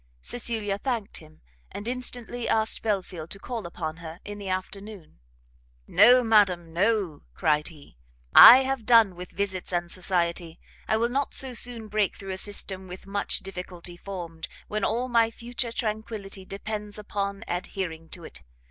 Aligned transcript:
Cecilia 0.23 0.79
thanked 0.79 1.17
him, 1.17 1.41
and 1.71 1.87
instantly 1.87 2.49
asked 2.49 2.81
Belfield 2.81 3.29
to 3.29 3.37
call 3.37 3.67
upon 3.67 3.97
her 3.97 4.19
in 4.25 4.39
the 4.39 4.49
afternoon. 4.49 5.19
"No, 5.85 6.23
madam, 6.23 6.73
no," 6.73 7.21
cried 7.35 7.67
he, 7.67 7.97
"I 8.33 8.63
have 8.63 8.87
done 8.87 9.15
with 9.15 9.29
visits 9.29 9.71
and 9.71 9.91
society! 9.91 10.59
I 10.87 10.97
will 10.97 11.09
not 11.09 11.35
so 11.35 11.53
soon 11.53 11.87
break 11.87 12.15
through 12.15 12.31
a 12.31 12.39
system 12.39 12.87
with 12.87 13.05
much 13.05 13.41
difficulty 13.41 13.95
formed, 13.95 14.47
when 14.67 14.83
all 14.83 15.07
my 15.07 15.29
future 15.29 15.71
tranquility 15.71 16.45
depends 16.45 16.97
upon 16.97 17.43
adhering 17.47 18.09
to 18.09 18.23
it. 18.23 18.41